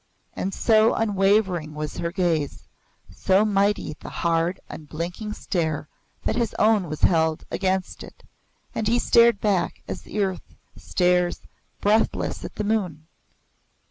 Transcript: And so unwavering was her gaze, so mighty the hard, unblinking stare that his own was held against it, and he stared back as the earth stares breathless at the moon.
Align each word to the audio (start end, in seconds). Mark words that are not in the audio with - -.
And 0.33 0.51
so 0.51 0.95
unwavering 0.95 1.75
was 1.75 1.97
her 1.97 2.11
gaze, 2.11 2.63
so 3.11 3.45
mighty 3.45 3.95
the 3.99 4.09
hard, 4.09 4.59
unblinking 4.67 5.33
stare 5.33 5.89
that 6.23 6.35
his 6.35 6.55
own 6.57 6.89
was 6.89 7.01
held 7.01 7.43
against 7.51 8.01
it, 8.01 8.23
and 8.73 8.87
he 8.87 8.97
stared 8.97 9.39
back 9.39 9.83
as 9.87 10.01
the 10.01 10.19
earth 10.23 10.55
stares 10.75 11.41
breathless 11.81 12.43
at 12.43 12.55
the 12.55 12.63
moon. 12.63 13.05